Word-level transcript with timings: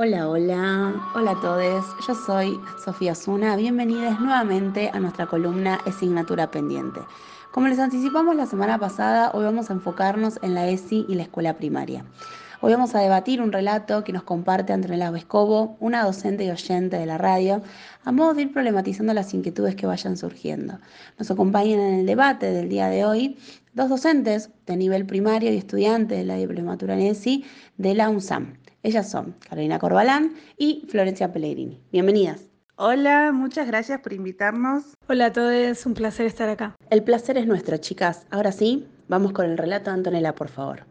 Hola, 0.00 0.28
hola, 0.28 0.94
hola 1.16 1.32
a 1.32 1.40
todos. 1.40 1.84
Yo 2.06 2.14
soy 2.14 2.60
Sofía 2.84 3.16
Zuna. 3.16 3.56
Bienvenidos 3.56 4.20
nuevamente 4.20 4.92
a 4.94 5.00
nuestra 5.00 5.26
columna 5.26 5.80
Asignatura 5.86 6.52
Pendiente. 6.52 7.00
Como 7.50 7.66
les 7.66 7.80
anticipamos 7.80 8.36
la 8.36 8.46
semana 8.46 8.78
pasada, 8.78 9.32
hoy 9.34 9.42
vamos 9.42 9.70
a 9.70 9.72
enfocarnos 9.72 10.38
en 10.42 10.54
la 10.54 10.68
ESI 10.68 11.04
y 11.08 11.16
la 11.16 11.24
escuela 11.24 11.56
primaria. 11.56 12.04
Hoy 12.60 12.70
vamos 12.70 12.94
a 12.94 13.00
debatir 13.00 13.42
un 13.42 13.50
relato 13.50 14.04
que 14.04 14.12
nos 14.12 14.22
comparte 14.22 14.72
Antonella 14.72 15.10
Vescovo, 15.10 15.76
una 15.80 16.04
docente 16.04 16.44
y 16.44 16.50
oyente 16.50 16.96
de 16.96 17.06
la 17.06 17.18
radio, 17.18 17.60
a 18.04 18.12
modo 18.12 18.34
de 18.34 18.42
ir 18.42 18.52
problematizando 18.52 19.12
las 19.14 19.34
inquietudes 19.34 19.74
que 19.74 19.86
vayan 19.86 20.16
surgiendo. 20.16 20.78
Nos 21.18 21.28
acompañan 21.32 21.80
en 21.80 21.94
el 21.94 22.06
debate 22.06 22.52
del 22.52 22.68
día 22.68 22.86
de 22.86 23.04
hoy 23.04 23.36
dos 23.74 23.88
docentes 23.88 24.50
de 24.64 24.76
nivel 24.76 25.06
primario 25.06 25.52
y 25.52 25.56
estudiantes 25.56 26.18
de 26.18 26.24
la 26.24 26.36
diplomatura 26.36 26.94
en 26.94 27.00
ESI 27.00 27.44
de 27.78 27.94
la 27.96 28.08
UNSAM. 28.10 28.58
Ellas 28.84 29.10
son 29.10 29.34
Carolina 29.48 29.80
Corbalán 29.80 30.34
y 30.56 30.86
Florencia 30.88 31.32
Pellegrini. 31.32 31.82
Bienvenidas. 31.90 32.48
Hola, 32.76 33.32
muchas 33.32 33.66
gracias 33.66 34.00
por 34.00 34.12
invitarnos. 34.12 34.94
Hola 35.08 35.26
a 35.26 35.32
todos, 35.32 35.84
un 35.84 35.94
placer 35.94 36.26
estar 36.26 36.48
acá. 36.48 36.76
El 36.88 37.02
placer 37.02 37.36
es 37.38 37.46
nuestro, 37.48 37.76
chicas. 37.78 38.24
Ahora 38.30 38.52
sí, 38.52 38.86
vamos 39.08 39.32
con 39.32 39.46
el 39.46 39.58
relato 39.58 39.90
de 39.90 39.96
Antonella, 39.96 40.32
por 40.32 40.48
favor. 40.48 40.86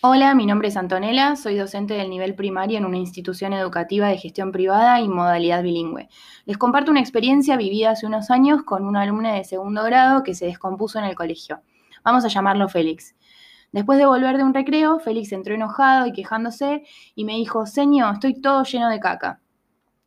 Hola, 0.00 0.34
mi 0.34 0.44
nombre 0.44 0.66
es 0.66 0.76
Antonella, 0.76 1.36
soy 1.36 1.56
docente 1.56 1.94
del 1.94 2.10
nivel 2.10 2.34
primario 2.34 2.78
en 2.78 2.84
una 2.84 2.98
institución 2.98 3.52
educativa 3.52 4.08
de 4.08 4.18
gestión 4.18 4.50
privada 4.50 5.00
y 5.00 5.08
modalidad 5.08 5.62
bilingüe. 5.62 6.08
Les 6.46 6.58
comparto 6.58 6.90
una 6.90 7.00
experiencia 7.00 7.56
vivida 7.56 7.90
hace 7.90 8.06
unos 8.06 8.30
años 8.32 8.64
con 8.64 8.84
una 8.84 9.02
alumna 9.02 9.34
de 9.34 9.44
segundo 9.44 9.84
grado 9.84 10.24
que 10.24 10.34
se 10.34 10.46
descompuso 10.46 10.98
en 10.98 11.04
el 11.04 11.14
colegio. 11.14 11.60
Vamos 12.04 12.24
a 12.24 12.28
llamarlo 12.28 12.68
Félix. 12.68 13.14
Después 13.72 13.98
de 13.98 14.06
volver 14.06 14.36
de 14.36 14.44
un 14.44 14.54
recreo, 14.54 14.98
Félix 14.98 15.32
entró 15.32 15.54
enojado 15.54 16.06
y 16.06 16.12
quejándose 16.12 16.84
y 17.14 17.24
me 17.24 17.34
dijo, 17.34 17.66
Señor, 17.66 18.14
estoy 18.14 18.40
todo 18.40 18.62
lleno 18.64 18.88
de 18.88 19.00
caca. 19.00 19.40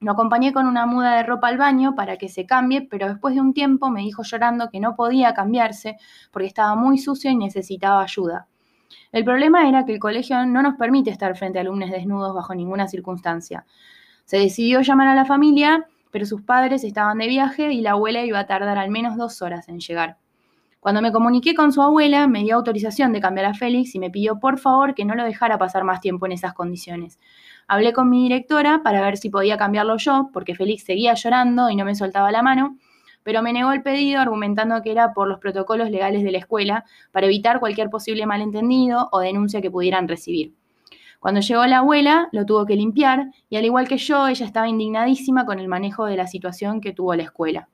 Lo 0.01 0.13
acompañé 0.13 0.53
con 0.53 0.65
una 0.65 0.85
muda 0.85 1.17
de 1.17 1.23
ropa 1.23 1.49
al 1.49 1.57
baño 1.57 1.93
para 1.93 2.15
que 2.17 2.29
se 2.29 2.45
cambie, 2.45 2.87
pero 2.89 3.09
después 3.09 3.35
de 3.35 3.41
un 3.41 3.53
tiempo 3.53 3.89
me 3.89 4.01
dijo 4.01 4.23
llorando 4.23 4.69
que 4.69 4.79
no 4.79 4.95
podía 4.95 5.33
cambiarse 5.33 5.97
porque 6.31 6.47
estaba 6.47 6.73
muy 6.75 6.97
sucio 6.97 7.29
y 7.29 7.35
necesitaba 7.35 8.01
ayuda. 8.01 8.47
El 9.11 9.25
problema 9.25 9.67
era 9.67 9.83
que 9.85 9.93
el 9.93 9.99
colegio 9.99 10.45
no 10.45 10.61
nos 10.61 10.75
permite 10.75 11.09
estar 11.09 11.35
frente 11.35 11.57
a 11.59 11.61
alumnos 11.61 11.91
desnudos 11.91 12.33
bajo 12.33 12.55
ninguna 12.55 12.87
circunstancia. 12.87 13.65
Se 14.23 14.37
decidió 14.37 14.81
llamar 14.81 15.09
a 15.09 15.15
la 15.15 15.25
familia, 15.25 15.85
pero 16.11 16.25
sus 16.25 16.43
padres 16.43 16.83
estaban 16.83 17.17
de 17.17 17.27
viaje 17.27 17.73
y 17.73 17.81
la 17.81 17.91
abuela 17.91 18.23
iba 18.23 18.39
a 18.39 18.45
tardar 18.45 18.77
al 18.77 18.91
menos 18.91 19.17
dos 19.17 19.41
horas 19.41 19.67
en 19.67 19.79
llegar. 19.79 20.17
Cuando 20.79 21.01
me 21.01 21.11
comuniqué 21.11 21.55
con 21.55 21.73
su 21.73 21.81
abuela, 21.81 22.27
me 22.27 22.43
dio 22.43 22.55
autorización 22.55 23.11
de 23.11 23.19
cambiar 23.19 23.47
a 23.47 23.53
Félix 23.53 23.95
y 23.95 23.99
me 23.99 24.09
pidió 24.09 24.39
por 24.39 24.59
favor 24.59 24.95
que 24.95 25.03
no 25.03 25.13
lo 25.13 25.25
dejara 25.25 25.57
pasar 25.57 25.83
más 25.83 25.99
tiempo 25.99 26.25
en 26.25 26.31
esas 26.31 26.53
condiciones. 26.53 27.19
Hablé 27.67 27.91
con 27.91 28.09
mi 28.09 28.23
directora 28.23 28.81
para 28.81 29.01
ver 29.01 29.17
si 29.17 29.29
podía 29.29 29.57
cambiarlo 29.57 29.97
yo, 29.97 30.29
porque 30.31 30.55
Félix 30.55 30.85
seguía 30.85 31.15
llorando 31.15 31.69
y 31.69 31.75
no 31.75 31.83
me 31.83 31.95
soltaba 31.95 32.31
la 32.31 32.41
mano, 32.41 32.77
pero 33.23 33.41
me 33.41 33.51
negó 33.51 33.73
el 33.73 33.83
pedido 33.83 34.21
argumentando 34.21 34.81
que 34.81 34.91
era 34.91 35.13
por 35.13 35.27
los 35.27 35.39
protocolos 35.39 35.89
legales 35.89 36.23
de 36.23 36.31
la 36.31 36.37
escuela 36.37 36.85
para 37.11 37.25
evitar 37.25 37.59
cualquier 37.59 37.89
posible 37.89 38.25
malentendido 38.25 39.09
o 39.11 39.19
denuncia 39.19 39.61
que 39.61 39.69
pudieran 39.69 40.07
recibir. 40.07 40.53
Cuando 41.19 41.41
llegó 41.41 41.65
la 41.65 41.79
abuela, 41.79 42.29
lo 42.31 42.45
tuvo 42.45 42.65
que 42.65 42.77
limpiar 42.77 43.31
y 43.49 43.57
al 43.57 43.65
igual 43.65 43.89
que 43.89 43.97
yo, 43.97 44.29
ella 44.29 44.45
estaba 44.45 44.69
indignadísima 44.69 45.45
con 45.45 45.59
el 45.59 45.67
manejo 45.67 46.05
de 46.05 46.15
la 46.15 46.27
situación 46.27 46.79
que 46.79 46.93
tuvo 46.93 47.13
la 47.15 47.23
escuela. 47.23 47.67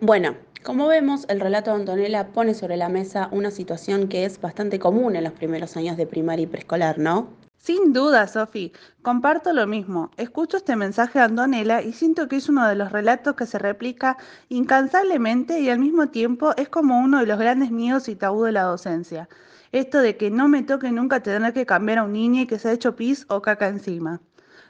Bueno, 0.00 0.36
como 0.66 0.88
vemos, 0.88 1.26
el 1.28 1.38
relato 1.38 1.70
de 1.70 1.76
Antonella 1.76 2.32
pone 2.32 2.52
sobre 2.52 2.76
la 2.76 2.88
mesa 2.88 3.28
una 3.30 3.52
situación 3.52 4.08
que 4.08 4.24
es 4.24 4.40
bastante 4.40 4.80
común 4.80 5.14
en 5.14 5.22
los 5.22 5.32
primeros 5.32 5.76
años 5.76 5.96
de 5.96 6.08
primaria 6.08 6.42
y 6.42 6.46
preescolar, 6.48 6.98
¿no? 6.98 7.28
Sin 7.56 7.92
duda, 7.92 8.26
Sofi, 8.26 8.72
comparto 9.00 9.52
lo 9.52 9.68
mismo. 9.68 10.10
Escucho 10.16 10.56
este 10.56 10.74
mensaje 10.74 11.20
de 11.20 11.26
Antonella 11.26 11.82
y 11.82 11.92
siento 11.92 12.26
que 12.26 12.34
es 12.34 12.48
uno 12.48 12.66
de 12.66 12.74
los 12.74 12.90
relatos 12.90 13.36
que 13.36 13.46
se 13.46 13.60
replica 13.60 14.16
incansablemente 14.48 15.60
y 15.60 15.70
al 15.70 15.78
mismo 15.78 16.08
tiempo 16.08 16.52
es 16.56 16.68
como 16.68 16.98
uno 16.98 17.20
de 17.20 17.26
los 17.26 17.38
grandes 17.38 17.70
miedos 17.70 18.08
y 18.08 18.16
tabú 18.16 18.42
de 18.42 18.50
la 18.50 18.62
docencia. 18.62 19.28
Esto 19.70 20.00
de 20.00 20.16
que 20.16 20.32
no 20.32 20.48
me 20.48 20.64
toque 20.64 20.90
nunca 20.90 21.22
tener 21.22 21.52
que 21.52 21.64
cambiar 21.64 21.98
a 21.98 22.04
un 22.04 22.12
niño 22.12 22.42
y 22.42 22.46
que 22.48 22.58
se 22.58 22.70
ha 22.70 22.72
hecho 22.72 22.96
pis 22.96 23.24
o 23.28 23.40
caca 23.40 23.68
encima. 23.68 24.20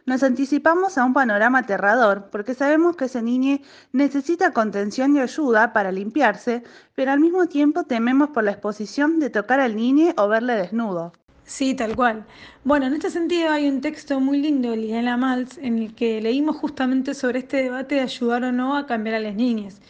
Nos 0.06 0.22
anticipamos 0.22 0.98
a 0.98 1.04
un 1.04 1.12
panorama 1.12 1.58
aterrador 1.58 2.28
porque 2.30 2.54
sabemos 2.54 2.94
que 2.94 3.06
ese 3.06 3.22
niño 3.22 3.58
necesita 3.90 4.52
contención 4.52 5.16
y 5.16 5.18
ayuda 5.18 5.72
para 5.72 5.90
limpiarse, 5.90 6.62
pero 6.94 7.10
al 7.10 7.18
mismo 7.18 7.46
tiempo 7.46 7.82
tememos 7.82 8.28
por 8.28 8.44
la 8.44 8.52
exposición 8.52 9.18
de 9.18 9.30
tocar 9.30 9.58
al 9.58 9.74
niño 9.74 10.14
o 10.16 10.28
verle 10.28 10.54
desnudo. 10.54 11.12
Sí, 11.42 11.74
tal 11.74 11.96
cual. 11.96 12.24
Bueno, 12.62 12.86
en 12.86 12.94
este 12.94 13.10
sentido 13.10 13.50
hay 13.50 13.68
un 13.68 13.80
texto 13.80 14.20
muy 14.20 14.38
lindo 14.38 14.70
de 14.70 14.76
Liliana 14.76 15.16
Maltz 15.16 15.58
en 15.58 15.80
el 15.80 15.92
que 15.92 16.20
leímos 16.20 16.54
justamente 16.54 17.12
sobre 17.12 17.40
este 17.40 17.64
debate 17.64 17.96
de 17.96 18.02
ayudar 18.02 18.44
o 18.44 18.52
no 18.52 18.76
a 18.76 18.86
cambiar 18.86 19.16
a 19.16 19.20
las 19.20 19.34
niñas. 19.34 19.80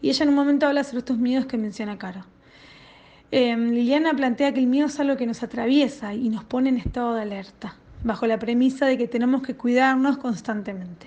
Y 0.00 0.08
ella 0.08 0.22
en 0.22 0.30
un 0.30 0.34
momento 0.34 0.66
habla 0.66 0.82
sobre 0.82 1.00
estos 1.00 1.18
miedos 1.18 1.44
que 1.44 1.58
menciona 1.58 1.98
Caro. 1.98 2.24
Em, 3.30 3.72
Liliana 3.72 4.14
plantea 4.14 4.54
que 4.54 4.60
el 4.60 4.66
miedo 4.66 4.86
es 4.86 4.98
algo 4.98 5.18
que 5.18 5.26
nos 5.26 5.42
atraviesa 5.42 6.14
y 6.14 6.30
nos 6.30 6.44
pone 6.44 6.70
en 6.70 6.78
estado 6.78 7.12
de 7.12 7.20
alerta 7.20 7.76
bajo 8.04 8.26
la 8.26 8.38
premisa 8.38 8.86
de 8.86 8.98
que 8.98 9.08
tenemos 9.08 9.42
que 9.42 9.54
cuidarnos 9.54 10.18
constantemente. 10.18 11.06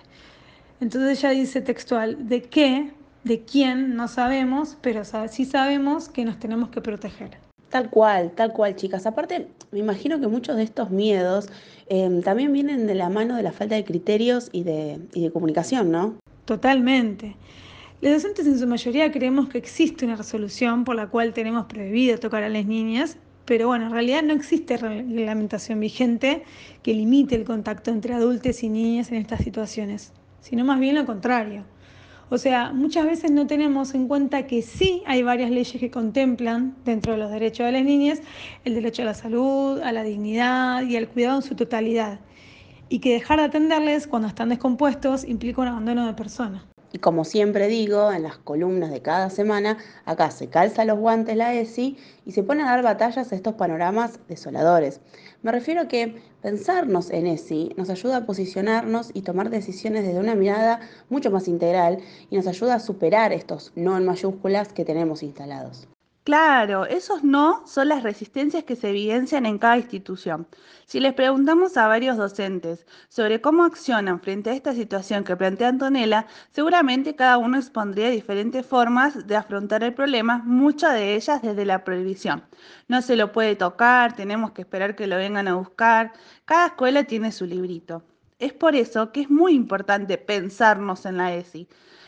Entonces 0.79 1.19
ella 1.19 1.29
dice 1.31 1.61
textual, 1.61 2.27
¿de 2.27 2.41
qué? 2.43 2.91
¿De 3.23 3.41
quién? 3.41 3.95
No 3.95 4.07
sabemos, 4.07 4.77
pero 4.81 5.03
sí 5.29 5.45
sabemos 5.45 6.09
que 6.09 6.25
nos 6.25 6.39
tenemos 6.39 6.69
que 6.69 6.81
proteger. 6.81 7.37
Tal 7.69 7.89
cual, 7.89 8.31
tal 8.31 8.51
cual, 8.51 8.75
chicas. 8.75 9.05
Aparte, 9.05 9.47
me 9.71 9.79
imagino 9.79 10.19
que 10.19 10.27
muchos 10.27 10.57
de 10.57 10.63
estos 10.63 10.89
miedos 10.89 11.49
em, 11.87 12.21
también 12.21 12.51
vienen 12.51 12.87
de 12.87 12.95
la 12.95 13.09
mano 13.09 13.37
de 13.37 13.43
la 13.43 13.51
falta 13.51 13.75
de 13.75 13.85
criterios 13.85 14.49
y 14.51 14.63
de, 14.63 14.99
y 15.13 15.23
de 15.23 15.31
comunicación, 15.31 15.91
¿no? 15.91 16.15
Totalmente. 16.45 17.35
Los 18.01 18.13
docentes 18.13 18.47
en 18.47 18.57
su 18.57 18.67
mayoría 18.67 19.11
creemos 19.11 19.47
que 19.47 19.59
existe 19.59 20.05
una 20.05 20.15
resolución 20.15 20.83
por 20.83 20.95
la 20.95 21.07
cual 21.07 21.33
tenemos 21.33 21.67
prohibido 21.67 22.17
tocar 22.17 22.41
a 22.41 22.49
las 22.49 22.65
niñas, 22.65 23.17
pero 23.45 23.67
bueno, 23.67 23.85
en 23.87 23.91
realidad 23.91 24.23
no 24.23 24.33
existe 24.33 24.77
reglamentación 24.77 25.79
vigente 25.79 26.43
que 26.83 26.93
limite 26.93 27.35
el 27.35 27.43
contacto 27.43 27.91
entre 27.91 28.13
adultos 28.13 28.63
y 28.63 28.69
niñas 28.69 29.11
en 29.11 29.17
estas 29.17 29.43
situaciones, 29.43 30.13
sino 30.39 30.63
más 30.63 30.79
bien 30.79 30.95
lo 30.95 31.05
contrario. 31.05 31.63
O 32.29 32.37
sea, 32.37 32.71
muchas 32.71 33.05
veces 33.05 33.29
no 33.29 33.45
tenemos 33.45 33.93
en 33.93 34.07
cuenta 34.07 34.47
que 34.47 34.61
sí 34.61 35.03
hay 35.05 35.21
varias 35.21 35.51
leyes 35.51 35.77
que 35.77 35.91
contemplan 35.91 36.77
dentro 36.85 37.11
de 37.11 37.19
los 37.19 37.29
derechos 37.29 37.65
de 37.65 37.73
las 37.73 37.83
niñas 37.83 38.21
el 38.63 38.73
derecho 38.73 39.01
a 39.01 39.05
la 39.05 39.13
salud, 39.13 39.81
a 39.81 39.91
la 39.91 40.03
dignidad 40.03 40.83
y 40.83 40.95
al 40.95 41.09
cuidado 41.09 41.35
en 41.35 41.41
su 41.41 41.55
totalidad, 41.55 42.21
y 42.87 42.99
que 42.99 43.11
dejar 43.11 43.39
de 43.39 43.45
atenderles 43.47 44.07
cuando 44.07 44.29
están 44.29 44.47
descompuestos 44.47 45.25
implica 45.25 45.61
un 45.61 45.67
abandono 45.67 46.07
de 46.07 46.13
persona. 46.13 46.70
Y 46.93 46.99
como 46.99 47.23
siempre 47.23 47.67
digo, 47.67 48.11
en 48.11 48.23
las 48.23 48.37
columnas 48.37 48.91
de 48.91 49.01
cada 49.01 49.29
semana, 49.29 49.77
acá 50.05 50.29
se 50.31 50.49
calza 50.49 50.85
los 50.85 50.99
guantes 50.99 51.37
la 51.37 51.53
ESI 51.53 51.97
y 52.25 52.31
se 52.33 52.43
pone 52.43 52.63
a 52.63 52.65
dar 52.65 52.83
batallas 52.83 53.31
a 53.31 53.35
estos 53.35 53.53
panoramas 53.53 54.19
desoladores. 54.27 54.99
Me 55.41 55.51
refiero 55.51 55.81
a 55.81 55.87
que 55.87 56.21
pensarnos 56.41 57.09
en 57.11 57.27
ESI 57.27 57.73
nos 57.77 57.89
ayuda 57.89 58.17
a 58.17 58.25
posicionarnos 58.25 59.11
y 59.13 59.21
tomar 59.21 59.49
decisiones 59.49 60.05
desde 60.05 60.19
una 60.19 60.35
mirada 60.35 60.81
mucho 61.09 61.31
más 61.31 61.47
integral 61.47 61.99
y 62.29 62.35
nos 62.35 62.47
ayuda 62.47 62.75
a 62.75 62.79
superar 62.79 63.31
estos 63.31 63.71
no 63.75 63.97
en 63.97 64.05
mayúsculas 64.05 64.73
que 64.73 64.85
tenemos 64.85 65.23
instalados. 65.23 65.87
Claro, 66.23 66.85
esos 66.85 67.23
no 67.23 67.65
son 67.65 67.87
las 67.89 68.03
resistencias 68.03 68.63
que 68.63 68.75
se 68.75 68.89
evidencian 68.89 69.45
en 69.47 69.57
cada 69.57 69.77
institución. 69.77 70.47
Si 70.85 70.99
les 70.99 71.13
preguntamos 71.13 71.77
a 71.77 71.87
varios 71.87 72.15
docentes 72.17 72.85
sobre 73.09 73.41
cómo 73.41 73.63
accionan 73.63 74.19
frente 74.21 74.51
a 74.51 74.53
esta 74.53 74.73
situación 74.73 75.23
que 75.23 75.35
plantea 75.35 75.69
Antonella, 75.69 76.27
seguramente 76.51 77.15
cada 77.15 77.37
uno 77.39 77.57
expondría 77.57 78.09
diferentes 78.11 78.65
formas 78.65 79.25
de 79.27 79.35
afrontar 79.35 79.83
el 79.83 79.93
problema, 79.95 80.43
muchas 80.45 80.93
de 80.93 81.15
ellas 81.15 81.41
desde 81.41 81.65
la 81.65 81.83
prohibición. 81.83 82.43
No 82.87 83.01
se 83.01 83.15
lo 83.15 83.31
puede 83.31 83.55
tocar, 83.55 84.15
tenemos 84.15 84.51
que 84.51 84.61
esperar 84.61 84.95
que 84.95 85.07
lo 85.07 85.17
vengan 85.17 85.47
a 85.47 85.55
buscar, 85.55 86.13
cada 86.45 86.67
escuela 86.67 87.03
tiene 87.03 87.31
su 87.31 87.45
librito. 87.47 88.03
Es 88.41 88.53
por 88.53 88.75
eso 88.75 89.11
que 89.11 89.21
es 89.21 89.29
muy 89.29 89.53
importante 89.53 90.17
pensarnos 90.17 91.05
en 91.05 91.17
la 91.17 91.31
ESI. 91.35 91.67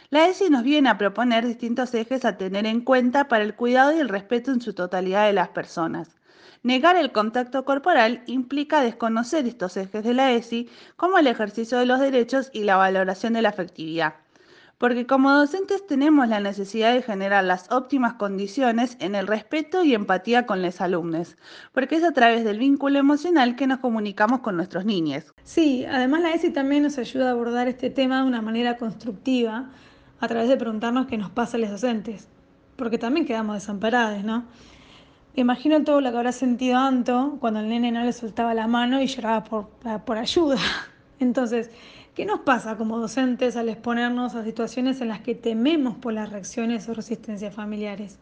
La 0.10 0.28
ESI 0.28 0.50
nos 0.50 0.64
viene 0.64 0.90
a 0.90 0.98
proponer 0.98 1.46
distintos 1.46 1.94
ejes 1.94 2.26
a 2.26 2.38
tener 2.38 2.66
en 2.66 2.82
cuenta 2.82 3.28
para 3.28 3.44
el 3.44 3.56
cuidado 3.56 3.96
y 3.96 4.00
el 4.00 4.10
respeto 4.10 4.52
en 4.52 4.60
su 4.60 4.74
totalidad 4.74 5.28
de 5.28 5.34
las 5.34 5.50
personas. 5.50 6.16
Negar 6.64 6.96
el 6.96 7.12
contacto 7.12 7.66
corporal 7.66 8.24
implica 8.26 8.82
desconocer 8.82 9.46
estos 9.46 9.78
ejes 9.78 10.04
de 10.04 10.16
la 10.16 10.32
ESI 10.32 10.72
como 10.96 11.20
el 11.20 11.28
ejercicio 11.28 11.78
de 11.78 11.86
los 11.86 12.00
derechos 12.00 12.50
y 12.52 12.64
la 12.64 12.78
valoración 12.78 13.34
de 13.34 13.44
la 13.44 13.50
afectividad. 13.50 14.16
Porque 14.78 15.06
como 15.06 15.32
docentes 15.32 15.86
tenemos 15.88 16.28
la 16.28 16.40
necesidad 16.40 16.94
de 16.94 17.02
generar 17.02 17.44
las 17.44 17.72
óptimas 17.72 18.16
condiciones 18.16 18.98
en 19.00 19.16
el 19.16 19.28
respeto 19.28 19.84
y 19.84 19.94
empatía 19.94 20.46
con 20.46 20.62
los 20.62 20.82
alumnos, 20.82 21.38
porque 21.72 21.96
es 21.96 22.04
a 22.04 22.12
través 22.12 22.44
del 22.44 22.60
vínculo 22.60 23.00
emocional 23.00 23.56
que 23.56 23.68
nos 23.68 23.80
comunicamos 23.80 24.42
con 24.42 24.58
nuestros 24.58 24.86
niños. 24.86 25.34
Sí, 25.44 25.86
además 25.86 26.22
la 26.22 26.34
ESI 26.34 26.50
también 26.50 26.84
nos 26.84 26.98
ayuda 26.98 27.30
a 27.30 27.32
abordar 27.32 27.68
este 27.68 27.90
tema 27.90 28.22
de 28.22 28.28
una 28.28 28.42
manera 28.42 28.78
constructiva, 28.78 29.70
a 30.20 30.28
través 30.28 30.50
de 30.50 30.58
preguntarnos 30.58 31.08
qué 31.08 31.18
nos 31.18 31.30
pasa 31.30 31.58
a 31.58 31.60
los 31.60 31.70
docentes, 31.70 32.28
porque 32.76 32.98
también 32.98 33.26
quedamos 33.26 33.56
desamparados, 33.56 34.24
¿no? 34.24 34.44
imagino 35.36 35.84
todo 35.84 36.02
lo 36.02 36.12
que 36.12 36.18
habrá 36.18 36.32
sentido 36.32 36.78
Anto 36.78 37.38
cuando 37.40 37.60
el 37.60 37.70
nene 37.70 37.92
no 37.92 38.04
le 38.04 38.14
soltaba 38.14 38.54
la 38.54 38.68
mano 38.68 39.02
y 39.02 39.08
lloraba 39.08 39.44
por, 39.44 39.70
por 40.06 40.18
ayuda. 40.18 40.58
Entonces, 41.20 41.72
¿qué 42.14 42.26
nos 42.26 42.42
pasa 42.42 42.78
como 42.78 43.00
docentes 43.00 43.56
al 43.56 43.70
exponernos 43.70 44.36
a 44.36 44.44
situaciones 44.44 45.02
en 45.02 45.08
las 45.10 45.22
que 45.22 45.36
tememos 45.36 45.96
por 45.98 46.14
las 46.14 46.32
reacciones 46.32 46.88
o 46.90 46.94
resistencias 46.94 47.54
familiares? 47.54 48.20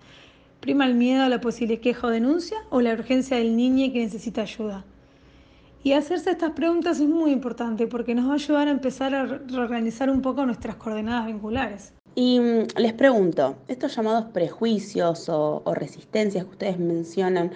¿Prima 0.59 0.85
el 0.85 0.93
miedo 0.93 1.23
a 1.23 1.29
la 1.29 1.41
posible 1.41 1.79
queja 1.79 2.07
o 2.07 2.09
denuncia 2.09 2.57
o 2.69 2.81
la 2.81 2.93
urgencia 2.93 3.37
del 3.37 3.55
niño 3.55 3.91
que 3.91 3.99
necesita 3.99 4.41
ayuda? 4.41 4.85
Y 5.83 5.93
hacerse 5.93 6.29
estas 6.29 6.51
preguntas 6.51 6.99
es 6.99 7.07
muy 7.07 7.31
importante 7.31 7.87
porque 7.87 8.13
nos 8.13 8.27
va 8.27 8.33
a 8.33 8.35
ayudar 8.35 8.67
a 8.67 8.71
empezar 8.71 9.15
a 9.15 9.25
reorganizar 9.25 10.11
un 10.11 10.21
poco 10.21 10.45
nuestras 10.45 10.75
coordenadas 10.75 11.25
vinculares. 11.25 11.93
Y 12.13 12.39
mm, 12.39 12.77
les 12.77 12.93
pregunto, 12.93 13.55
estos 13.67 13.95
llamados 13.95 14.25
prejuicios 14.25 15.27
o, 15.29 15.63
resistencias 15.73 16.45
que 16.45 16.51
ustedes 16.51 16.79
mencionan 16.79 17.51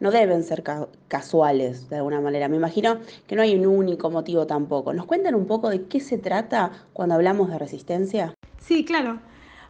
no 0.00 0.10
deben 0.10 0.42
ser 0.44 0.62
casuales 1.08 1.88
de 1.88 1.96
alguna 1.96 2.20
manera. 2.20 2.48
Me 2.48 2.56
imagino 2.56 2.98
que 3.26 3.36
no 3.36 3.42
hay 3.42 3.54
un 3.56 3.66
único 3.66 4.10
motivo 4.10 4.46
tampoco. 4.46 4.92
¿Nos 4.92 5.06
cuentan 5.06 5.34
un 5.34 5.46
poco 5.46 5.68
de 5.70 5.86
qué 5.86 6.00
se 6.00 6.18
trata 6.18 6.72
cuando 6.92 7.14
hablamos 7.14 7.50
de 7.50 7.58
resistencia? 7.58 8.34
Sí, 8.58 8.84
claro. 8.84 9.20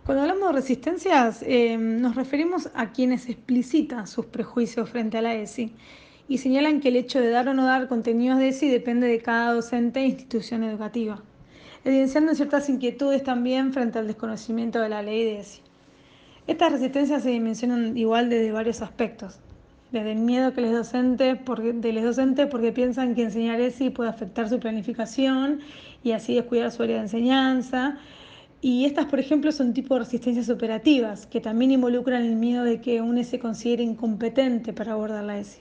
Cuando 0.05 0.23
hablamos 0.23 0.49
de 0.49 0.55
resistencias 0.55 1.43
eh, 1.43 1.77
nos 1.77 2.15
referimos 2.15 2.71
a 2.75 2.93
quienes 2.93 3.29
explicitan 3.29 4.07
sus 4.07 4.27
prejuicios 4.27 4.89
frente 4.89 5.19
a 5.19 5.23
la 5.23 5.35
ESI 5.35 5.75
y 6.29 6.39
señalan 6.39 6.81
que 6.81 6.89
el 6.89 6.97
hecho 6.97 7.21
de 7.21 7.31
dar 7.31 7.49
o 7.49 7.55
no 7.55 7.67
dar 7.67 7.89
contenidos 7.89 8.39
de 8.39 8.49
ESI 8.49 8.69
depende 8.71 9.07
de 9.07 9.21
cada 9.21 9.53
docente 9.53 10.01
e 10.01 10.07
institución 10.07 10.65
educativa, 10.65 11.23
evidenciando 11.85 12.35
ciertas 12.35 12.69
inquietudes 12.69 13.23
también 13.23 13.73
frente 13.73 13.99
al 13.99 14.07
desconocimiento 14.07 14.81
de 14.81 14.89
la 14.89 15.03
ley 15.03 15.25
de 15.25 15.41
ESI. 15.41 15.61
Estas 16.47 16.73
resistencias 16.73 17.23
se 17.23 17.29
dimensionan 17.29 17.97
igual 17.99 18.31
desde 18.31 18.51
varios 18.53 18.81
aspectos, 18.81 19.41
desde 19.93 20.12
el 20.12 20.19
miedo 20.19 20.52
que 20.52 20.61
les 20.61 20.73
docentes 20.73 21.38
porque, 21.44 21.73
de 21.73 21.93
los 21.93 22.05
docentes 22.05 22.46
porque 22.46 22.73
piensan 22.73 23.14
que 23.14 23.23
enseñar 23.23 23.61
ESI 23.61 23.90
puede 23.90 24.11
afectar 24.11 24.49
su 24.49 24.58
planificación 24.58 25.61
y 26.02 26.12
así 26.12 26.35
descuidar 26.35 26.70
su 26.70 26.82
área 26.82 26.96
de 26.96 27.02
enseñanza. 27.02 27.99
Y 28.61 28.85
estas, 28.85 29.06
por 29.06 29.20
ejemplo, 29.20 29.52
son 29.52 29.73
tipo 29.73 29.94
de 29.94 30.00
resistencias 30.00 30.50
operativas, 30.50 31.26
que 31.26 31.40
también 31.40 31.70
involucran 31.70 32.25
el 32.25 32.35
miedo 32.35 32.64
de 32.64 32.81
que 32.81 33.00
un 33.00 33.23
se 33.25 33.38
considere 33.38 33.85
incompetente 33.85 34.73
para 34.73 34.93
abordar 34.93 35.25
la 35.25 35.38
ESI. 35.38 35.61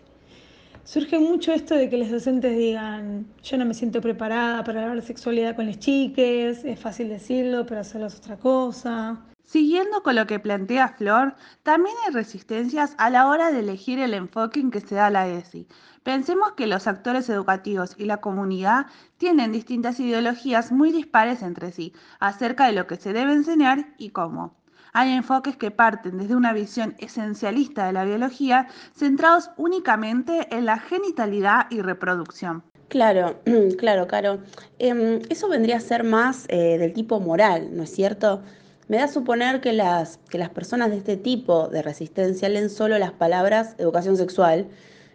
Surge 0.83 1.19
mucho 1.19 1.51
esto 1.51 1.75
de 1.75 1.89
que 1.89 1.97
los 1.97 2.09
docentes 2.09 2.57
digan, 2.57 3.27
yo 3.43 3.57
no 3.57 3.65
me 3.65 3.73
siento 3.73 4.01
preparada 4.01 4.63
para 4.63 4.81
hablar 4.81 4.95
de 4.95 5.05
sexualidad 5.05 5.55
con 5.55 5.65
las 5.65 5.79
chiques, 5.79 6.63
es 6.63 6.79
fácil 6.79 7.09
decirlo, 7.09 7.65
pero 7.65 7.81
hacerlo 7.81 8.07
es 8.07 8.15
otra 8.15 8.37
cosa. 8.37 9.21
Siguiendo 9.47 10.03
con 10.03 10.15
lo 10.17 10.27
que 10.27 10.39
plantea 10.39 10.89
Flor, 10.89 11.33
también 11.63 11.95
hay 12.05 12.13
resistencias 12.13 12.95
a 12.97 13.09
la 13.09 13.27
hora 13.29 13.49
de 13.49 13.59
elegir 13.59 13.97
el 13.97 14.13
enfoque 14.13 14.59
en 14.59 14.71
que 14.71 14.81
se 14.81 14.95
da 14.95 15.09
la 15.09 15.29
ESI. 15.29 15.69
Pensemos 16.03 16.51
que 16.51 16.67
los 16.67 16.85
actores 16.85 17.29
educativos 17.29 17.95
y 17.97 18.03
la 18.03 18.17
comunidad 18.17 18.87
tienen 19.15 19.53
distintas 19.53 20.01
ideologías 20.01 20.73
muy 20.73 20.91
dispares 20.91 21.43
entre 21.43 21.71
sí 21.71 21.93
acerca 22.19 22.65
de 22.65 22.73
lo 22.73 22.87
que 22.87 22.97
se 22.97 23.13
debe 23.13 23.31
enseñar 23.31 23.93
y 23.97 24.09
cómo. 24.09 24.53
Hay 24.91 25.13
enfoques 25.13 25.55
que 25.55 25.71
parten 25.71 26.17
desde 26.17 26.35
una 26.35 26.51
visión 26.51 26.95
esencialista 26.97 27.85
de 27.85 27.93
la 27.93 28.03
biología, 28.03 28.67
centrados 28.97 29.49
únicamente 29.55 30.53
en 30.53 30.65
la 30.65 30.77
genitalidad 30.77 31.67
y 31.69 31.81
reproducción. 31.81 32.63
Claro, 32.89 33.39
claro, 33.79 34.07
Caro. 34.07 34.39
Em, 34.77 35.21
eso 35.29 35.47
vendría 35.47 35.77
a 35.77 35.81
ser 35.81 36.03
más 36.03 36.43
eh, 36.49 36.77
del 36.77 36.91
tipo 36.91 37.21
moral, 37.21 37.69
¿no 37.71 37.83
es 37.83 37.95
cierto? 37.95 38.41
Me 38.87 38.97
da 38.97 39.03
a 39.03 39.07
suponer 39.09 39.59
que 39.59 39.73
las, 39.73 40.17
que 40.29 40.37
las 40.37 40.49
personas 40.49 40.89
de 40.89 40.97
este 40.97 41.17
tipo 41.17 41.67
de 41.67 41.81
resistencia 41.81 42.47
leen 42.47 42.69
solo 42.69 42.97
las 42.97 43.11
palabras 43.11 43.75
educación 43.79 44.15
sexual 44.15 44.67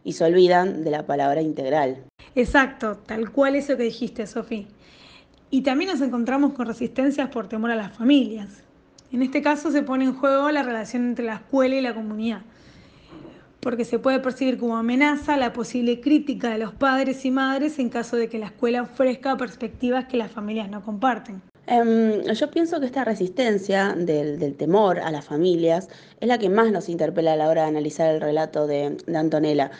y 0.04 0.12
se 0.12 0.24
olvidan 0.24 0.84
de 0.84 0.90
la 0.90 1.06
palabra 1.06 1.40
integral. 1.40 2.04
Exacto, 2.34 2.98
tal 3.06 3.30
cual 3.30 3.54
eso 3.54 3.76
que 3.78 3.84
dijiste, 3.84 4.26
Sofía. 4.26 4.66
Y 5.50 5.62
también 5.62 5.90
nos 5.90 6.02
encontramos 6.02 6.52
con 6.52 6.66
resistencias 6.66 7.30
por 7.30 7.48
temor 7.48 7.70
a 7.70 7.76
las 7.76 7.96
familias. 7.96 8.62
En 9.10 9.22
este 9.22 9.40
caso 9.40 9.70
se 9.70 9.82
pone 9.82 10.04
en 10.04 10.14
juego 10.14 10.50
la 10.50 10.62
relación 10.62 11.06
entre 11.06 11.24
la 11.24 11.34
escuela 11.36 11.74
y 11.74 11.80
la 11.80 11.94
comunidad, 11.94 12.42
porque 13.60 13.84
se 13.86 13.98
puede 13.98 14.20
percibir 14.20 14.58
como 14.58 14.76
amenaza 14.76 15.36
la 15.36 15.52
posible 15.52 16.00
crítica 16.00 16.50
de 16.50 16.58
los 16.58 16.72
padres 16.74 17.24
y 17.24 17.30
madres 17.30 17.78
en 17.78 17.88
caso 17.88 18.16
de 18.16 18.28
que 18.28 18.38
la 18.38 18.46
escuela 18.46 18.82
ofrezca 18.82 19.36
perspectivas 19.36 20.06
que 20.06 20.16
las 20.16 20.30
familias 20.30 20.70
no 20.70 20.82
comparten. 20.82 21.42
Em, 21.66 22.22
yo 22.22 22.50
pienso 22.50 22.80
que 22.80 22.86
esta 22.86 23.04
resistencia 23.04 23.94
del, 23.96 24.56
temor 24.56 24.98
a 24.98 25.10
las 25.10 25.24
familias 25.24 25.88
es 26.20 26.28
la 26.28 26.38
que 26.38 26.48
más 26.48 26.72
nos 26.72 26.88
interpela 26.88 27.34
a 27.34 27.36
la 27.36 27.48
hora 27.48 27.62
de 27.62 27.68
analizar 27.68 28.12
el 28.12 28.20
relato 28.20 28.66
de 28.66 28.96
Antonella 29.14 29.70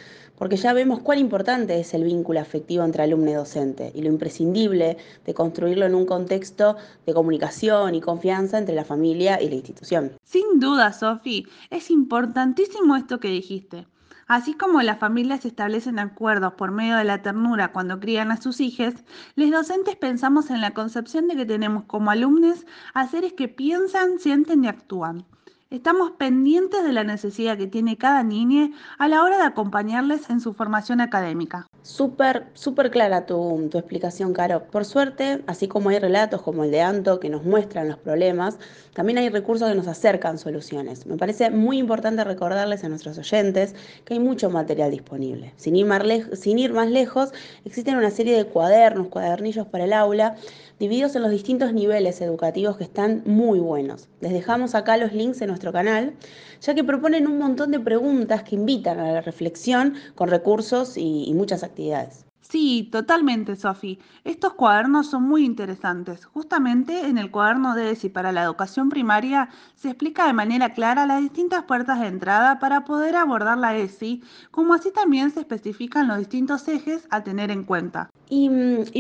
porque 0.43 0.57
ya 0.57 0.73
vemos 0.73 0.99
cuán 0.99 1.21
importante 1.21 1.79
es 1.79 1.95
el 1.95 2.03
vínculo 2.03 2.41
afectivo 2.41 2.83
entre 2.83 3.05
alumno 3.05 3.31
y 3.31 3.35
docente 3.35 3.93
y 3.95 4.03
lo 4.03 4.09
imprescindible 4.09 4.97
de 5.25 5.35
construirlo 5.35 5.87
en 5.87 5.95
un 5.95 6.05
contexto 6.05 6.77
de 7.07 7.15
comunicación 7.15 7.95
y 7.95 8.01
confianza 8.01 8.59
entre 8.59 8.75
la 8.75 8.85
familia 8.85 9.41
y 9.41 9.49
la 9.49 9.55
institución. 9.55 10.11
Sin 10.25 10.59
duda, 10.59 10.93
Sofi, 10.93 11.47
es 11.71 11.93
importantísimo 11.93 12.97
esto 12.97 13.21
que 13.21 13.29
dijiste. 13.29 13.87
Así 14.27 14.55
como 14.55 14.83
las 14.83 14.99
familias 14.99 15.45
establecen 15.45 15.99
acuerdos 15.99 16.55
por 16.55 16.71
medio 16.71 16.97
de 16.97 17.05
la 17.05 17.23
ternura 17.23 17.73
cuando 17.73 18.01
crían 18.01 18.31
a 18.31 18.41
sus 18.41 18.61
hijos, 18.61 18.95
los 19.37 19.51
docentes 19.51 19.97
pensamos 19.97 20.51
en 20.51 20.61
la 20.61 20.73
concepción 20.73 21.29
de 21.29 21.37
que 21.37 21.47
tenemos 21.47 21.85
como 21.85 22.11
alumnos 22.11 22.67
a 22.95 23.09
seres 23.09 23.33
que 23.33 23.49
piensan, 23.49 24.19
sienten 24.19 24.65
y 24.65 24.69
actúan. 24.69 25.25
Estamos 25.73 26.11
pendientes 26.19 26.85
de 26.85 26.93
la 26.93 27.03
necesidad 27.03 27.57
que 27.57 27.67
tiene 27.67 27.97
cada 27.97 28.23
niña 28.23 28.73
a 28.99 29.09
la 29.09 29.23
hora 29.25 29.39
de 29.39 29.45
acompañarles 29.45 30.29
en 30.29 30.39
su 30.39 30.53
formación 30.53 31.01
académica. 31.01 31.67
Súper, 31.81 32.49
súper 32.53 32.91
clara 32.91 33.25
tu, 33.25 33.69
tu, 33.71 33.79
explicación, 33.79 34.35
Caro. 34.35 34.65
Por 34.65 34.85
suerte, 34.85 35.43
así 35.47 35.69
como 35.69 35.89
hay 35.89 35.99
relatos 35.99 36.43
como 36.43 36.65
el 36.65 36.71
de 36.73 36.83
Anto 36.83 37.19
que 37.21 37.31
nos 37.31 37.45
muestran 37.45 37.89
los 37.89 37.97
problemas, 37.97 38.59
también 38.93 39.17
hay 39.17 39.31
recursos 39.31 39.67
que 39.67 39.75
nos 39.75 39.87
acercan 39.87 40.37
soluciones. 40.37 41.07
Me 41.07 41.17
parece 41.17 41.49
muy 41.49 41.79
importante 41.79 42.23
recordarles 42.23 42.85
a 42.85 42.91
nuestros 42.91 43.17
oyentes 43.17 43.75
que 44.05 44.13
hay 44.13 44.21
mucho 44.21 44.51
material 44.51 44.91
disponible. 44.91 45.55
Sin 45.57 45.75
ir 45.75 45.87
más, 45.87 46.03
sin 46.35 46.59
ir 46.59 46.75
más 46.75 46.91
lejos, 46.91 47.33
existen 47.65 47.97
una 47.97 48.11
serie 48.11 48.37
de 48.37 48.45
cuadernos, 48.45 49.09
cuadernillos 49.09 49.67
para 49.69 49.85
el 49.85 49.95
aula, 49.95 50.37
divididos 50.79 51.15
en 51.17 51.23
los 51.23 51.31
distintos 51.31 51.73
niveles 51.73 52.21
educativos 52.21 52.77
que 52.77 52.85
están 52.85 53.23
muy 53.25 53.61
buenos. 53.61 54.09
Les 54.21 54.33
dejamos 54.33 54.75
acá 54.75 54.97
los 54.97 55.13
links 55.13 55.41
en 55.41 55.49
nuestro 55.63 55.73
canal, 55.73 56.15
ya 56.61 56.75
que 56.75 56.83
proponen 56.83 57.29
un 57.29 57.39
montón 57.39 57.71
de 57.71 57.79
preguntas 57.79 58.43
que 58.43 58.57
invitan 58.57 58.99
a 58.99 59.13
la 59.13 59.21
reflexión 59.21 59.95
con 60.17 60.29
recursos 60.29 60.97
y, 60.97 61.25
y 61.29 61.35
muchas 61.35 61.63
actividades. 61.63 62.25
Sí, 62.41 62.89
totalmente, 62.93 63.57
Sofi. 63.57 63.99
Estos 64.25 64.53
cuadernos 64.55 65.07
son 65.07 65.23
muy 65.23 65.45
interesantes. 65.45 66.27
Justamente 66.27 67.07
en 67.07 67.17
el 67.17 67.31
cuaderno 67.31 67.75
de 67.75 67.93
ESI 67.93 68.11
para 68.11 68.31
la 68.31 68.43
educación 68.43 68.91
primaria 68.91 69.49
se 69.75 69.89
explica 69.89 70.27
de 70.27 70.35
manera 70.35 70.75
clara 70.75 71.07
las 71.07 71.23
distintas 71.23 71.63
puertas 71.63 72.01
de 72.01 72.09
entrada 72.09 72.59
para 72.59 72.85
poder 72.85 73.17
abordar 73.17 73.57
la 73.57 73.75
ESI, 73.77 74.23
como 74.51 74.75
así 74.75 74.91
también 74.91 75.31
se 75.31 75.41
especifican 75.41 76.09
los 76.09 76.19
distintos 76.19 76.69
ejes 76.69 77.07
a 77.09 77.23
tener 77.23 77.51
en 77.51 77.65
cuenta. 77.65 78.11
Y, 78.29 78.51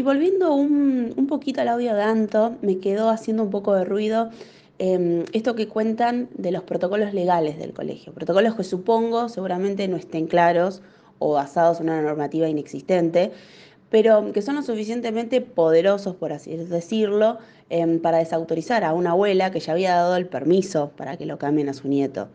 volviendo 0.03 0.55
un, 0.55 1.13
un, 1.15 1.27
poquito 1.27 1.61
al 1.61 1.69
audio 1.69 1.95
de 1.95 2.03
Anto, 2.03 2.57
me 2.63 2.79
quedó 2.79 3.11
haciendo 3.11 3.43
un 3.43 3.51
poco 3.51 3.75
de 3.75 3.85
ruido. 3.85 4.31
Em, 4.85 5.27
esto 5.33 5.55
que 5.55 5.69
cuentan 5.69 6.29
de 6.35 6.51
los 6.51 6.65
protocolos 6.65 7.15
legales 7.15 7.57
del 7.57 7.73
colegio, 7.73 8.13
protocolos 8.13 8.57
que 8.57 8.65
supongo 8.65 9.29
seguramente 9.29 9.87
no 9.87 9.97
estén 9.97 10.27
claros 10.27 10.83
o 11.21 11.35
basados 11.35 11.79
en 11.79 11.85
una 11.85 12.03
normativa 12.03 12.49
inexistente, 12.49 13.31
pero 13.91 14.33
que 14.33 14.43
son 14.43 14.57
lo 14.57 14.63
suficientemente 14.63 15.41
poderosos, 15.41 16.17
por 16.17 16.33
así 16.33 16.57
decirlo, 16.57 17.39
em, 17.71 18.01
para 18.01 18.19
desautorizar 18.19 18.83
a 18.83 18.93
una 18.93 19.13
abuela 19.13 19.53
que 19.53 19.61
ya 19.61 19.73
había 19.73 19.95
dado 19.95 20.17
el 20.17 20.27
permiso 20.27 20.91
para 20.97 21.17
que 21.17 21.27
lo 21.27 21.39
cambien 21.39 21.69
a 21.69 21.75
su 21.75 21.87
nieto. 21.87 22.27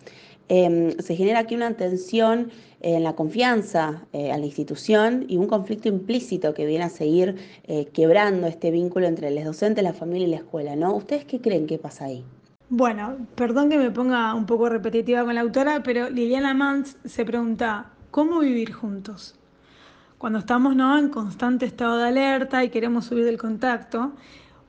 Em, 0.48 0.98
se 1.00 1.18
genera 1.18 1.39
aquí 1.39 1.54
una 1.56 1.74
tensión 1.75 2.51
en 2.80 3.04
la 3.04 3.13
confianza 3.13 4.06
eh, 4.13 4.32
a 4.32 4.38
la 4.38 4.46
institución 4.46 5.25
y 5.27 5.36
un 5.36 5.48
conflicto 5.48 5.89
implícito 5.89 6.54
que 6.54 6.66
viene 6.66 6.86
a 6.86 6.89
seguir 6.89 7.36
eh, 7.66 7.88
quebrando 7.92 8.48
este 8.48 8.72
vínculo 8.72 9.06
entre 9.08 9.32
los 9.32 9.44
docentes, 9.44 9.84
la 9.84 9.92
familia 9.92 10.27
y 10.27 10.32
la 10.32 10.38
escuela, 10.38 10.77
¿no? 10.77 10.96
¿Ustedes 10.96 11.25
qué 11.25 11.42
creen 11.42 11.68
que 11.68 11.77
pasa 11.77 12.06
ahí? 12.06 12.24
Bueno, 12.70 13.28
perdón 13.36 13.70
que 13.70 13.78
me 13.78 13.92
ponga 13.92 14.34
un 14.34 14.46
poco 14.46 14.68
repetitiva 14.68 15.24
con 15.24 15.36
la 15.36 15.42
autora, 15.42 15.84
pero 15.84 16.10
Liliana 16.10 16.54
Mans 16.54 16.98
se 17.06 17.24
pregunta, 17.24 17.92
cómo 18.12 18.40
vivir 18.40 18.74
juntos. 18.74 19.36
Cuando 20.18 20.40
estamos 20.40 20.76
¿no? 20.76 20.98
en 20.98 21.08
constante 21.08 21.66
estado 21.66 21.98
de 21.98 22.10
alerta 22.10 22.66
y 22.66 22.70
queremos 22.70 23.06
subir 23.06 23.24
del 23.24 23.38
contacto, 23.38 24.12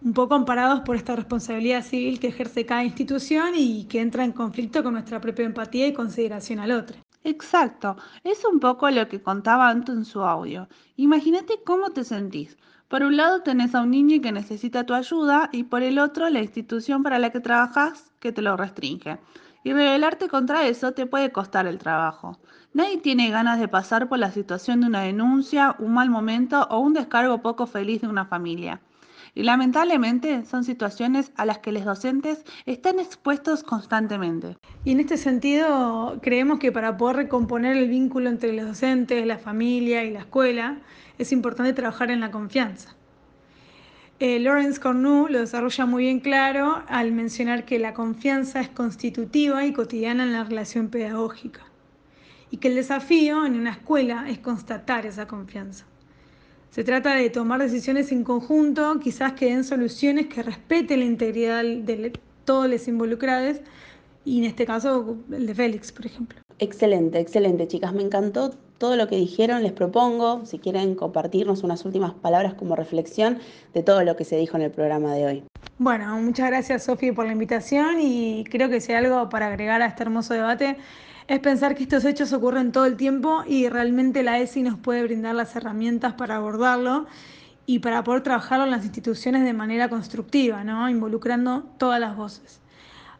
un 0.01 0.13
poco 0.13 0.37
amparados 0.37 0.81
por 0.81 0.95
esta 0.95 1.17
responsabilidad 1.17 1.83
civil 1.83 2.21
que 2.21 2.29
ejerce 2.29 2.65
cada 2.65 2.85
institución 2.85 3.55
y 3.57 3.87
que 3.87 4.01
entra 4.01 4.25
en 4.25 4.31
conflicto 4.33 4.85
con 4.85 4.93
nuestra 4.93 5.21
propia 5.21 5.47
empatía 5.47 5.89
y 5.89 5.93
consideración 5.93 6.61
al 6.61 6.71
otro. 6.71 6.99
Exacto, 7.25 7.97
es 8.23 8.45
un 8.45 8.61
poco 8.61 8.89
lo 8.91 9.09
que 9.09 9.21
contaba 9.21 9.69
Anto 9.69 9.93
en 9.93 10.05
su 10.05 10.23
audio. 10.23 10.69
Imagínate 10.95 11.63
cómo 11.65 11.91
te 11.91 12.05
sentís. 12.05 12.57
Por 12.89 13.03
un 13.03 13.19
lado 13.19 13.43
tenés 13.43 13.75
a 13.75 13.83
un 13.83 13.91
niño 13.91 14.23
que 14.23 14.33
necesita 14.33 14.85
tu 14.87 14.95
ayuda 14.95 15.51
y 15.53 15.65
por 15.65 15.83
el 15.83 15.99
otro 15.99 16.29
la 16.31 16.41
institución 16.41 17.03
para 17.03 17.19
la 17.19 17.31
que 17.31 17.41
trabajas 17.41 18.11
que 18.19 18.33
te 18.33 18.41
lo 18.41 18.57
restringe. 18.57 19.19
Y 19.63 19.75
rebelarte 19.75 20.29
contra 20.29 20.67
eso 20.67 20.93
te 20.93 21.05
puede 21.05 21.31
costar 21.31 21.67
el 21.67 21.79
trabajo. 21.79 22.39
Nadie 22.73 22.97
tiene 22.99 23.31
ganas 23.31 23.61
de 23.61 23.69
pasar 23.69 24.09
por 24.09 24.19
la 24.19 24.31
situación 24.31 24.81
de 24.81 24.87
una 24.87 25.03
denuncia, 25.03 25.77
un 25.79 25.93
mal 25.93 26.09
momento 26.09 26.67
o 26.71 26.79
un 26.79 26.95
descargo 26.95 27.43
poco 27.43 27.67
feliz 27.67 28.01
de 28.01 28.09
una 28.09 28.25
familia. 28.25 28.81
Y 29.35 29.43
lamentablemente 29.43 30.45
son 30.45 30.65
situaciones 30.65 31.33
a 31.37 31.45
las 31.45 31.59
que 31.59 31.73
los 31.73 31.85
docentes 31.85 32.45
están 32.67 32.99
expuestos 32.99 33.63
constantemente. 33.63 34.57
Y 34.85 34.93
en 34.93 35.01
este 35.01 35.17
sentido, 35.17 36.19
creemos 36.23 36.59
que 36.59 36.73
para 36.73 36.97
poder 36.97 37.17
recomponer 37.17 37.77
el 37.77 37.89
vínculo 37.89 38.29
entre 38.29 38.53
los 38.53 38.67
docentes, 38.67 39.27
la 39.27 39.39
familia 39.39 40.05
y 40.05 40.13
la 40.13 40.21
escuela, 40.21 40.79
es 41.19 41.33
importante 41.33 41.73
trabajar 41.73 42.11
en 42.11 42.21
la 42.21 42.31
confianza. 42.31 42.95
Eh, 44.21 44.41
Lawrence 44.41 44.81
Cornu 44.81 45.29
lo 45.29 45.39
desarrolla 45.39 45.87
muy 45.87 46.05
bien 46.05 46.19
claro 46.19 46.83
al 46.89 47.13
mencionar 47.13 47.65
que 47.65 47.79
la 47.79 47.95
confianza 47.95 48.61
es 48.61 48.69
constitutiva 48.69 49.65
y 49.65 49.73
cotidiana 49.73 50.25
en 50.25 50.33
la 50.33 50.43
relación 50.43 50.89
pedagógica 50.89 51.61
y 52.51 52.57
que 52.57 52.67
el 52.67 52.75
desafío 52.75 53.47
en 53.47 53.55
una 53.55 53.71
escuela 53.71 54.25
es 54.29 54.39
constatar 54.41 55.07
esa 55.07 55.29
confianza. 55.29 55.87
Se 56.71 56.85
trata 56.85 57.15
de 57.15 57.31
tomar 57.31 57.61
decisiones 57.61 58.13
en 58.13 58.25
conjunto, 58.25 59.01
quizás 59.01 59.33
que 59.33 59.47
den 59.47 59.65
soluciones 59.65 60.27
que 60.27 60.43
respeten 60.43 61.01
la 61.01 61.07
integridad 61.07 61.63
de 61.65 62.13
todos 62.45 62.69
los 62.69 62.87
involucrados 62.89 63.59
y 64.25 64.39
en 64.39 64.45
este 64.45 64.67
caso 64.67 65.17
el 65.33 65.47
de 65.47 65.55
Félix, 65.55 65.91
por 65.91 66.05
ejemplo. 66.07 66.39
Excelente, 66.59 67.19
excelente, 67.19 67.67
chicas. 67.67 67.95
Me 67.95 68.03
encantó 68.03 68.51
todo 68.79 68.97
lo 68.97 69.09
que 69.09 69.17
dijeron. 69.17 69.63
Les 69.63 69.73
propongo, 69.73 70.45
si 70.45 70.59
quieren 70.59 70.95
compartirnos 70.95 71.63
unas 71.63 71.85
últimas 71.85 72.13
palabras 72.15 72.55
como 72.55 72.77
reflexión 72.77 73.39
de 73.75 73.83
todo 73.83 74.03
lo 74.05 74.17
que 74.17 74.25
se 74.25 74.37
dijo 74.37 74.57
en 74.57 74.65
el 74.65 74.71
programa 74.71 75.15
de 75.15 75.27
hoy. 75.27 75.43
Bueno, 75.79 76.17
muchas 76.19 76.49
gracias, 76.49 76.85
Sofía, 76.85 77.13
por 77.15 77.27
la 77.27 77.33
invitación 77.33 78.01
y 78.01 78.45
creo 78.51 78.69
que 78.69 78.81
si 78.81 78.93
hay 78.93 79.05
algo 79.05 79.29
para 79.29 79.47
agregar 79.47 79.81
a 79.81 79.87
este 79.87 80.03
hermoso 80.03 80.35
debate 80.35 80.77
es 81.29 81.41
pensar 81.41 81.75
que 81.77 81.83
estos 81.83 82.07
hechos 82.07 82.33
ocurren 82.33 82.73
todo 82.73 82.87
el 82.87 82.97
tiempo 82.97 83.45
y 83.47 83.69
realmente 83.69 84.23
la 84.23 84.39
ESI 84.39 84.63
nos 84.63 84.79
puede 84.79 85.03
brindar 85.03 85.35
las 85.35 85.55
herramientas 85.55 86.15
para 86.15 86.37
abordarlo 86.37 87.07
y 87.67 87.81
para 87.81 88.03
poder 88.03 88.23
trabajarlo 88.23 88.65
en 88.65 88.71
las 88.71 88.85
instituciones 88.85 89.45
de 89.45 89.53
manera 89.53 89.91
constructiva, 89.91 90.65
¿no? 90.65 90.89
involucrando 90.89 91.65
todas 91.79 92.01
las 92.01 92.17
voces. 92.17 92.63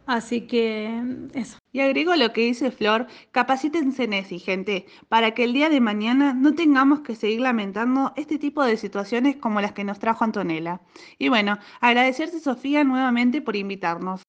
Así 0.07 0.47
que 0.47 1.03
eso. 1.35 1.59
Y 1.71 1.81
agrego 1.81 2.15
lo 2.15 2.33
que 2.33 2.41
dice 2.41 2.71
Flor, 2.71 3.05
capacítense 3.29 4.05
en 4.05 4.13
ESI, 4.13 4.39
gente, 4.39 4.87
para 5.07 5.35
que 5.35 5.43
el 5.43 5.53
día 5.53 5.69
de 5.69 5.79
mañana 5.79 6.33
no 6.33 6.55
tengamos 6.55 7.01
que 7.01 7.15
seguir 7.15 7.41
lamentando 7.41 8.11
este 8.15 8.39
tipo 8.39 8.63
de 8.63 8.75
situaciones 8.77 9.35
como 9.35 9.61
las 9.61 9.73
que 9.73 9.83
nos 9.83 9.99
trajo 9.99 10.23
Antonella. 10.23 10.81
Y 11.19 11.29
bueno, 11.29 11.59
agradecerte 11.79 12.39
Sofía 12.39 12.83
nuevamente 12.83 13.39
por 13.43 13.55
invitarnos. 13.55 14.23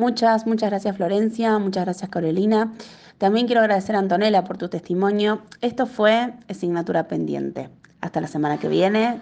Muchas, 0.00 0.46
muchas 0.46 0.70
gracias 0.70 0.96
Florencia, 0.96 1.58
muchas 1.58 1.84
gracias 1.84 2.08
Carolina. 2.08 2.72
También 3.18 3.44
quiero 3.44 3.60
agradecer 3.60 3.96
a 3.96 3.98
Antonella 3.98 4.44
por 4.44 4.56
tu 4.56 4.70
testimonio. 4.70 5.42
Esto 5.60 5.84
fue 5.84 6.32
Asignatura 6.48 7.06
Pendiente. 7.06 7.68
Hasta 8.00 8.22
la 8.22 8.26
semana 8.26 8.56
que 8.58 8.68
viene. 8.68 9.20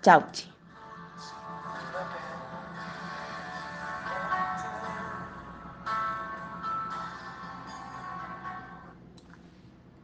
Chau. 0.00 0.22